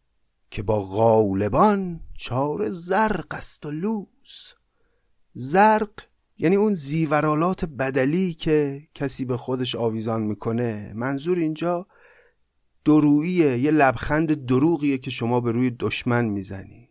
[0.49, 4.53] که با غالبان چار زرق است و لوس.
[5.33, 5.89] زرق
[6.37, 10.93] یعنی اون زیورالات بدلی که کسی به خودش آویزان می‌کنه.
[10.95, 11.87] منظور اینجا
[12.85, 16.89] دروییه یه لبخند دروغیه که شما به روی دشمن می‌زنی.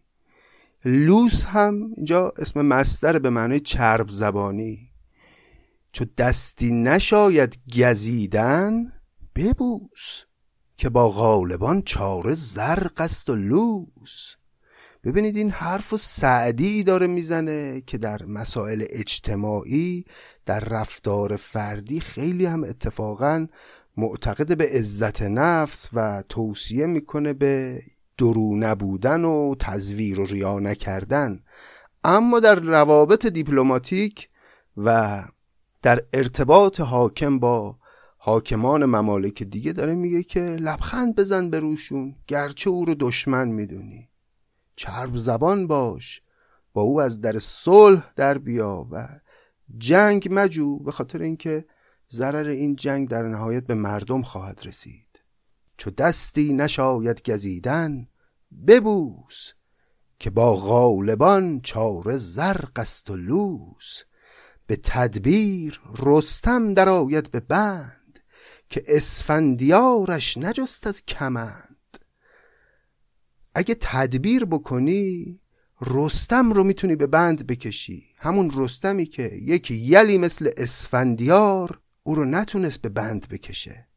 [0.85, 4.91] لوس هم اینجا اسم مستر به معنی چرب زبانی.
[5.93, 8.93] چو دستی نشاید گزیدن
[9.37, 10.25] ببوس
[10.77, 14.35] که با غالبان چاره زرق است و لوس.
[15.05, 20.05] ببینید این حرف و سعدی داره می‌زنه که در مسائل اجتماعی
[20.47, 23.47] در رفتار فردی خیلی هم اتفاقا
[23.97, 27.83] معتقد به عزت نفس و توصیه می‌کنه به
[28.19, 31.41] درو نبودن و تزویر و ریا نکردن.
[32.05, 34.29] اما در روابط دیپلماتیک
[34.77, 35.23] و
[35.83, 37.77] در ارتباط حاکم با
[38.17, 44.12] حاکمان ممالک دیگه داره میگه که لبخند بزن به روشون گرچه او رو دشمن می‌دونی.
[44.83, 46.23] چرب زبان باش
[46.73, 49.09] با او از در صلح در بیا و
[49.79, 51.65] جنگ مجو به خاطر اینکه
[52.11, 55.23] ضرر این جنگ در نهایت به مردم خواهد رسید.
[55.77, 58.09] چو دستی نشاید گزیدن
[58.67, 59.53] ببوس
[60.19, 64.03] که با غالبان چاره زرق است و لوس.
[64.67, 68.19] به تدبیر رستم درآید به بند
[68.69, 71.72] که اسفندیارش نجست از کمند.
[73.55, 75.39] اگه تدبیر بکنی
[75.81, 78.05] رستم رو می‌تونی به بند بکشی.
[78.17, 83.89] همون رستمی که یک یلی مثل اسفندیار او رو نتونست به بند بکشه.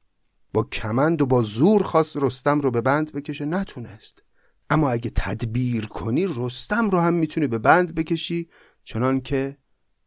[0.54, 4.24] با کمند و با زور خواست رستم رو به بند بکشه نتونست.
[4.70, 8.50] اما اگه تدبیر کنی رستم رو هم می‌تونی به بند بکشی
[8.84, 9.58] چنان که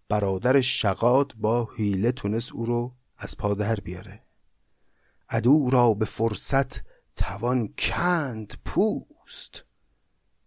[0.09, 4.23] برادر شقاد با حیله تونست او رو از پادر بیاره.
[5.31, 6.81] عدو را به فرصت
[7.15, 8.55] توان کند
[9.29, 9.65] پوست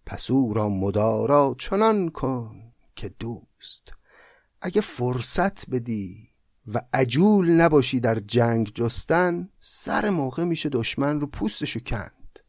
[0.05, 3.93] پس او را مدارا چنان کن که دوست.
[4.61, 6.29] اگه فرصت بدی
[6.67, 12.39] و عجول نباشی در جنگ جستن سر موقع میشه دشمن رو پوستشو کند.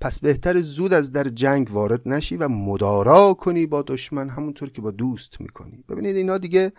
[0.00, 4.82] پس بهتر زود از در جنگ وارد نشی و مدارا کنی با دشمن همونطور که
[4.82, 5.84] با دوست می‌کنی.
[5.88, 6.72] ببینید اینا دیگه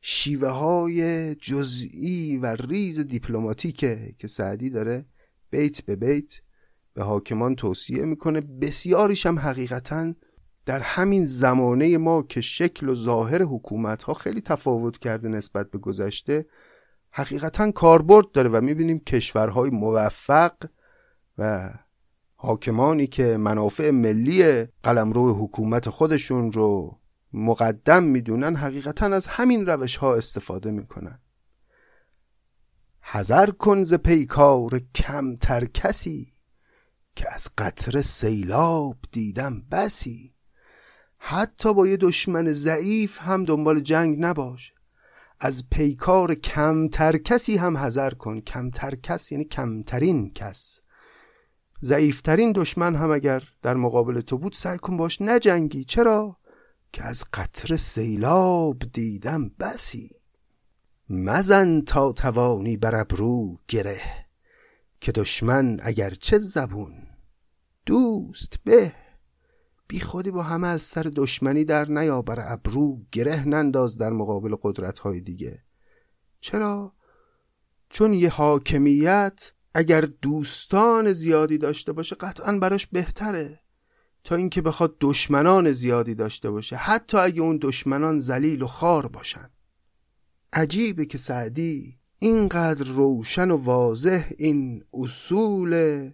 [0.00, 5.06] شیوه های جزئی و ریز دیپلماتیکه که سعدی داره
[5.50, 6.40] بیت به بیت
[6.96, 10.14] به حاکمان توصیه می‌کنه بسیاریش هم حقیقتا
[10.66, 15.78] در همین زمانه ما که شکل و ظاهر حکومت ها خیلی تفاوت کرده نسبت به
[15.78, 16.46] گذشته
[17.10, 20.52] حقیقتا کاربرد داره و می‌بینیم کشورهای موفق
[21.38, 21.70] و
[22.36, 27.00] حاکمانی که منافع ملی قلمرو حکومت خودشون رو
[27.32, 31.20] مقدم می‌دونن حقیقتا از همین روش ها استفاده می‌کنن.
[33.00, 36.35] حذر کن ز پیکار کمتر کسی.
[37.16, 40.34] که از قطر سیلاب دیدم بسی.
[41.18, 44.72] حتی با یه دشمن ضعیف هم دنبال جنگ نباش.
[45.40, 48.40] از پیکار کمتر کسی هم حذر کن.
[48.40, 50.80] کمتر کس یعنی کمترین کس.
[51.82, 55.84] ضعیفترین دشمن هم اگر در مقابل تو بود سعی کن باش نجنگی.
[55.84, 56.36] چرا؟
[56.92, 60.10] که از قطر سیلاب دیدم بسی.
[61.10, 64.00] مزن تا توانی بر ابرو گره
[65.00, 67.05] که دشمن اگر چه زبون
[67.86, 68.92] دوست به.
[69.88, 74.56] بی خودی با همه از سر دشمنی در نیا بر ابرو گره ننداز در مقابل
[74.62, 75.62] قدرت های دیگه.
[76.40, 76.92] چرا؟
[77.90, 83.60] چون یه حاکمیت اگر دوستان زیادی داشته باشه قطعا براش بهتره.
[84.24, 89.50] تا اینکه بخواد دشمنان زیادی داشته باشه حتی اگه اون دشمنان زلیل و خار باشن.
[90.52, 96.10] عجیبه که سعدی اینقدر روشن و واضح این اصول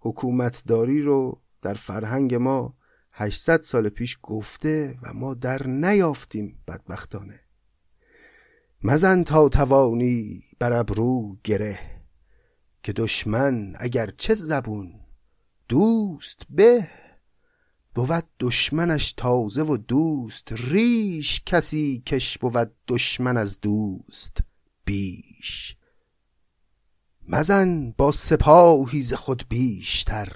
[0.00, 2.76] حکومتداری رو در فرهنگ ما
[3.12, 7.40] 800 سال پیش گفته و ما در نیافتیم بدبختانه.
[8.82, 11.78] مزن تا توانی بر ابرو گره
[12.82, 15.00] که دشمن اگر چه زبون
[15.68, 16.88] دوست به
[17.94, 20.52] بود دشمنش تازه و دوست.
[20.52, 24.38] ریش کسی کش بود دشمن از دوست
[24.84, 25.76] بیش.
[27.28, 30.32] مزن با سپاهی ز خود بیشتر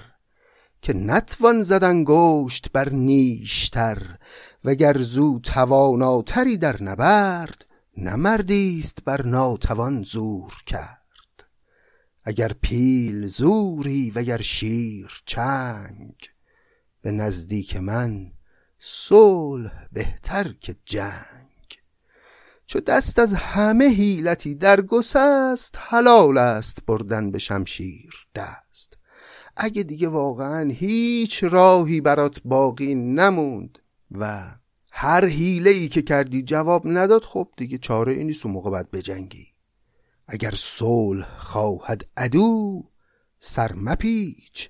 [0.81, 4.17] که نتوان زدن گشت بر نیشتر
[4.63, 7.65] وگر زو تواناتری در نبرد
[7.97, 11.47] نمردیست بر ناتوان زور کرد.
[12.23, 16.15] اگر پیل زوری وگر شیر چنگ
[17.01, 18.31] به نزدیک من
[18.79, 21.34] صلح بهتر که جنگ.
[22.67, 24.83] چو دست از همه حیلتی در
[25.15, 28.97] است حلال است بردن به شمشیر دست.
[29.57, 33.79] اگه دیگه واقعا هیچ راهی برات باقی نموند
[34.11, 34.51] و
[34.91, 38.91] هر حیله ای که کردی جواب نداد خب دیگه چاره ای نیست و موقع باید
[38.91, 39.47] بجنگی.
[40.27, 42.83] اگر صلح خواهد عدو
[43.39, 44.69] سر مپیچ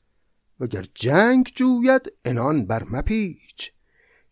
[0.60, 3.75] وگر جنگ جوید انان بر مپیچ.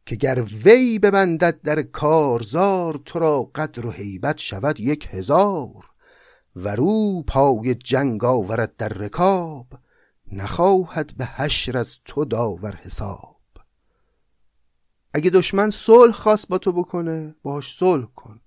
[0.06, 5.93] که گر وی ببندد در کارزار تو را قدر و حیبت شود یک هزار.
[6.56, 9.68] و رو پای جنگ آورد در رکاب
[10.32, 13.39] نخواهد به حشر از تو داور حساب.
[15.14, 18.41] اگه دشمن صلح خواست با تو بکنه باش صلح کن.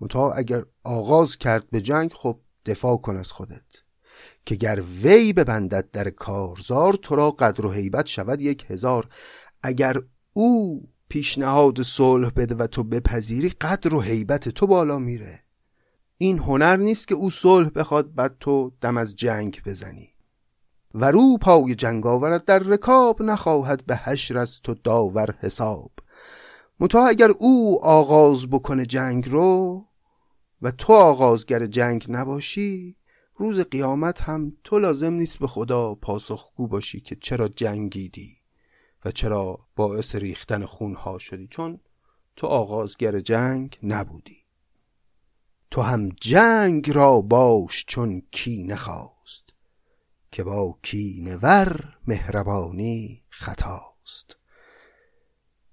[0.00, 3.82] متا اگر آغاز کرد به جنگ خب دفاع کن از خودت.
[4.46, 9.08] که گر وی ببندد در کارزار تو را قدر و حیبت شود یک هزار.
[9.62, 9.96] اگر
[10.38, 15.42] او پیشنهاد صلح بده و تو بپذیری قدر و حیبت تو بالا میره.
[16.18, 20.08] این هنر نیست که او صلح بخواد بعد تو دم از جنگ بزنی.
[20.94, 25.92] و رو پای جنگ آورد در رکاب نخواهد به حشر از تو داور حساب.
[26.80, 29.84] متا اگر او آغاز بکنه جنگ رو
[30.62, 32.96] و تو آغازگر جنگ نباشی
[33.36, 38.35] روز قیامت هم تو لازم نیست به خدا پاسخگو باشی که چرا جنگیدی.
[39.06, 41.80] و چرا باعث ریختن خونها شدی؟ چون
[42.36, 44.44] تو آغازگر جنگ نبودی.
[45.70, 49.44] تو هم جنگ را باش چون کی نخواست
[50.32, 54.36] که با کینور مهربانی خطاست.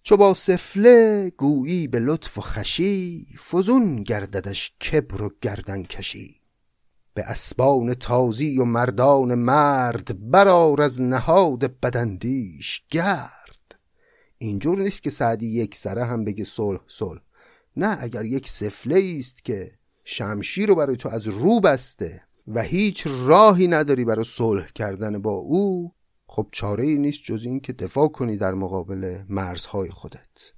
[0.03, 6.42] چو با سفله گویی به لطف و خشی فزون گرددش کبر و گردن کشی.
[7.13, 13.75] به اسبان تازی و مردان مرد برار از نهاد بدندیش گرد.
[14.37, 17.21] اینجور نیست که سعدی یک سره هم بگه صلح صلح.
[17.77, 19.71] نه اگر یک سفله است که
[20.03, 25.31] شمشیر رو برای تو از رو بسته و هیچ راهی نداری برای صلح کردن با
[25.31, 25.93] او
[26.27, 30.53] خب چاره ای نیست جز این که دفاع کنی در مقابل مرزهای خودت.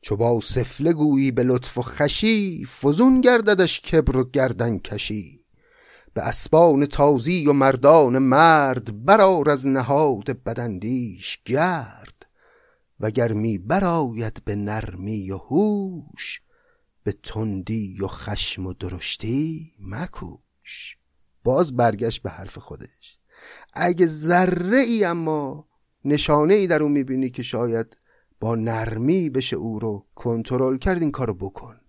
[0.00, 5.43] چو با سفله گویی به لطف و خشی فزون گرددش کبر و گردن کشی
[6.14, 12.26] به اسبان تازی و مردان مرد برار از نهاد بدندیش گرد
[13.00, 16.40] وگر می براید به نرمی و هوش
[17.04, 20.96] به تندی و خشم و درشتی مکوش.
[21.44, 23.18] باز برگشت به حرف خودش.
[23.72, 25.68] اگه ذره ای اما
[26.04, 27.96] نشانه ای در اون می‌بینی که شاید
[28.40, 31.80] با نرمی بشه او رو کنترل کرد این کارو بکن.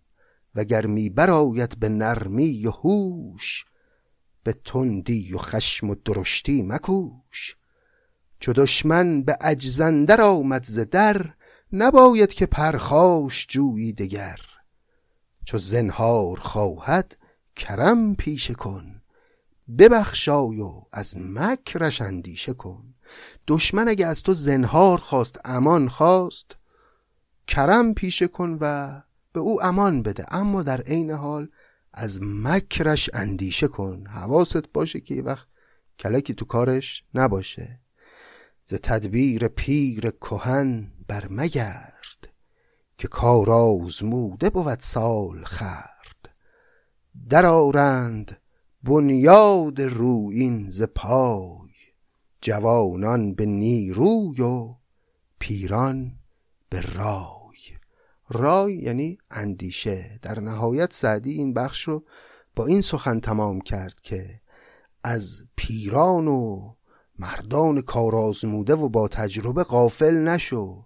[0.56, 3.66] وگر می براید به نرمی و هوش
[4.46, 7.56] به تندی و خشم و درشتی مکوش.
[8.40, 11.34] چو دشمن به اجزندر آمد ز در
[11.74, 14.40] نباید که پرخاش جویی دگر.
[15.46, 17.18] چو زنهار خواهد
[17.56, 19.02] کرم پیشه کن.
[19.78, 22.94] ببخشای و از مکرش اندیشه کن.
[23.48, 26.58] دشمن اگه از تو زنهار خواست امان خواست
[27.48, 29.02] کرم پیشه کن و
[29.34, 30.26] به او امان بده.
[30.36, 31.50] اما در عین حال
[31.98, 34.08] از مکرش اندیشه کن.
[34.08, 35.48] حواست باشه که یه وقت
[36.00, 37.80] کلکی تو کارش نباشه.
[38.66, 42.34] ز تدبیر پیر کهن بر مگرد
[42.98, 46.36] که کار آزموده بود سال خرد.
[47.30, 48.42] در آرند
[48.84, 51.70] بنیاد روین ز پای
[52.42, 54.76] جوانان به نیروی و
[55.40, 56.20] پیران
[56.70, 57.35] به رای.
[58.30, 60.20] رای یعنی اندیشه.
[60.22, 62.04] در نهایت سعدی این بخش رو
[62.56, 64.42] با این سخن تمام کرد که
[65.04, 66.74] از پیران و
[67.20, 70.86] مردان کارازموده و با تجربه غافل نشو.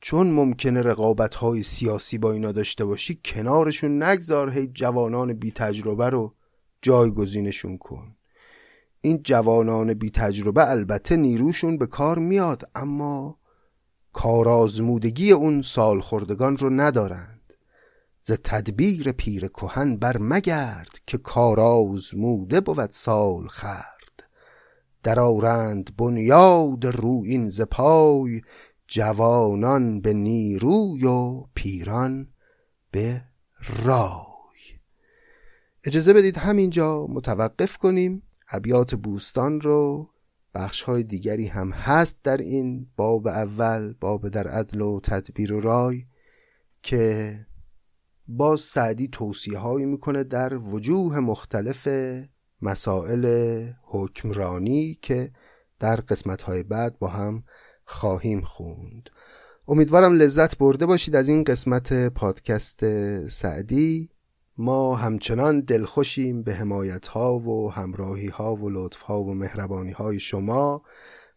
[0.00, 6.08] چون ممکنه رقابت های سیاسی با اینا داشته باشی کنارشون نگذار هی جوانان بی تجربه
[6.08, 6.34] رو
[6.82, 8.16] جایگزینشون کن.
[9.00, 13.39] این جوانان بی تجربه البته نیروشون به کار میاد اما
[14.12, 17.40] کارازمودگی اون سالخوردگان رو ندارند.
[18.22, 24.00] ز تدبیر پیر کهن بر مگرد که کارازموده بود سال خرد.
[25.02, 28.40] در آرند بنیاد رو این ز پای
[28.88, 32.28] جوانان به نیروی و پیران
[32.90, 33.22] به
[33.84, 34.80] رای.
[35.84, 38.22] اجازه بدید همینجا متوقف کنیم.
[38.50, 40.10] ابیات بوستان رو
[40.54, 45.60] بخش های دیگری هم هست در این باب اول باب در عدل و تدبیر و
[45.60, 46.04] رای
[46.82, 47.46] که
[48.28, 51.88] باز سعدی توصیه هایی می‌کنه در وجوه مختلف
[52.62, 53.26] مسائل
[53.82, 55.32] حکمرانی که
[55.78, 57.44] در قسمت های بعد با هم
[57.84, 59.10] خواهیم خوند.
[59.68, 62.80] امیدوارم لذت برده باشید از این قسمت پادکست
[63.26, 64.10] سعدی.
[64.58, 70.20] ما همچنان دلخوشیم به حمایت ها و همراهی ها و لطف ها و مهربانی های
[70.20, 70.82] شما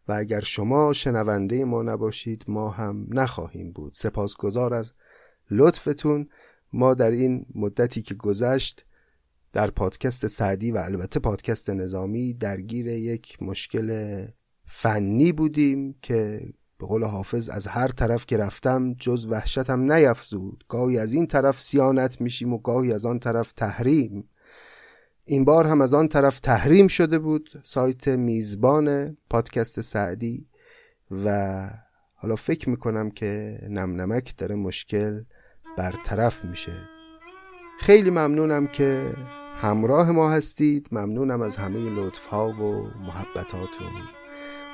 [0.08, 3.94] و اگر شما شنونده ما نباشید ما هم نخواهیم بود.
[3.94, 4.94] سپاسگزار از
[5.52, 6.30] لطفتون.
[6.74, 8.86] ما در این مدتی که گذشت
[9.54, 14.26] در پادکست سعدی و البته پادکست نظامی درگیر یک مشکل
[14.66, 16.42] فنی بودیم که
[16.84, 20.64] به قول حافظ از هر طرف که رفتم جز وحشتم نیفزود.
[20.70, 24.30] گاهی از این طرف سیانت میشیم و گاهی از آن طرف تحریم.
[25.26, 27.50] این بار هم از آن طرف تحریم شده بود.
[27.64, 30.48] سایت میزبان پادکست سعدی
[31.12, 31.70] و
[32.16, 35.24] حالا فکر می‌کنم که نمنمک داره مشکل
[35.78, 36.90] برطرف میشه.
[37.80, 39.14] خیلی ممنونم که
[39.56, 40.90] همراه ما هستید.
[40.92, 44.13] ممنونم از همه لطف ها و محبتاتون.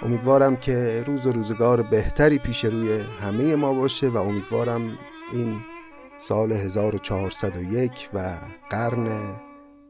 [0.01, 4.97] امیدوارم که روز و روزگار بهتری پیش روی همه ما باشه و امیدوارم
[5.33, 5.59] این
[6.17, 8.37] سال 1401 و
[8.69, 9.35] قرن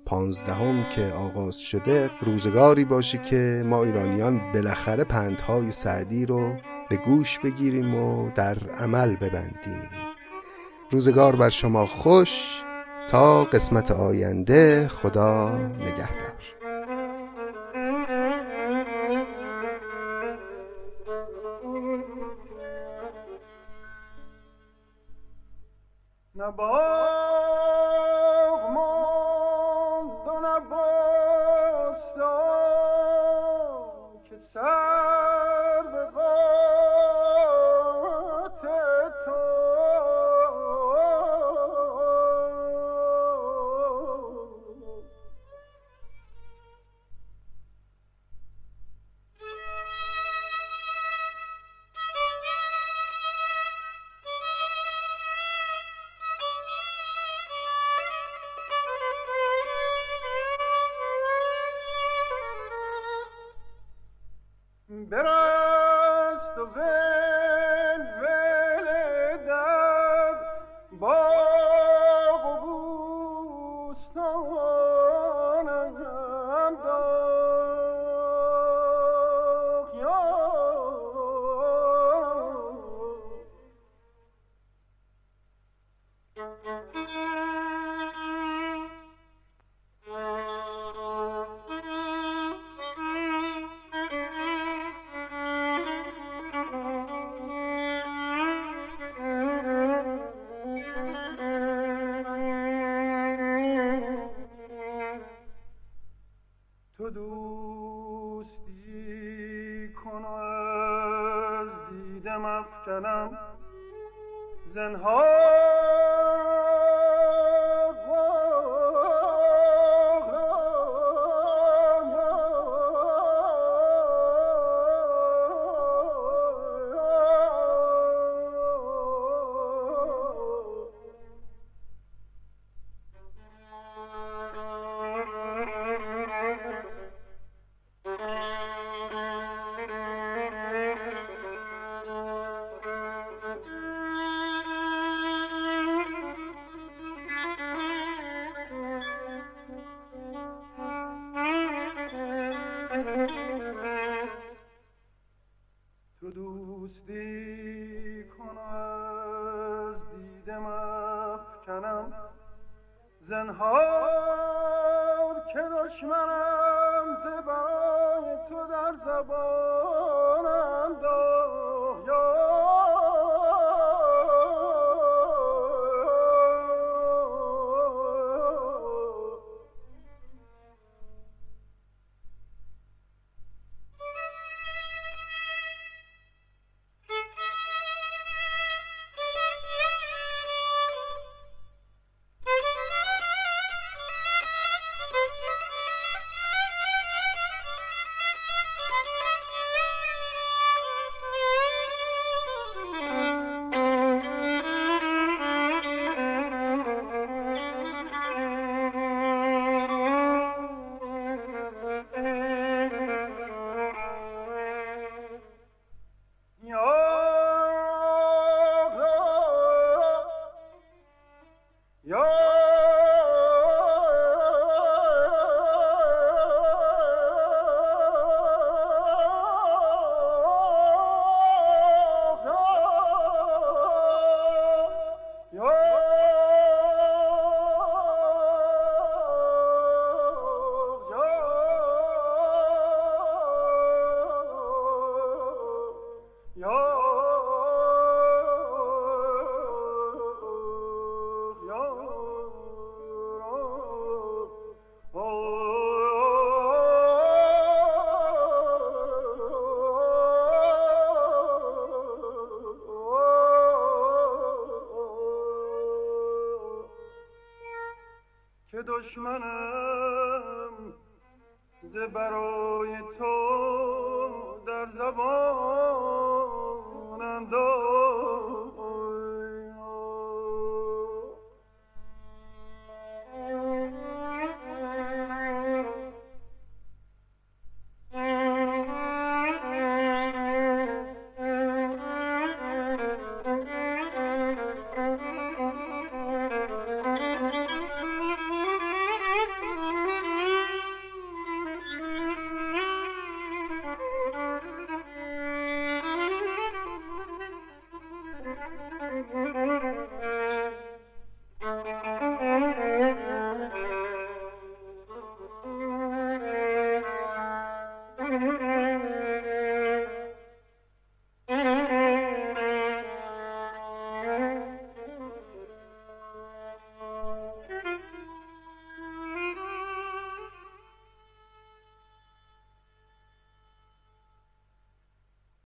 [0.06, 6.56] پانزدهم که آغاز شده روزگاری باشه که ما ایرانیان بالاخره پندهای سعدی رو
[6.90, 9.90] به گوش بگیریم و در عمل ببندیم.
[10.92, 12.64] روزگار بر شما خوش.
[13.10, 16.39] تا قسمت آینده خدا نگهدار.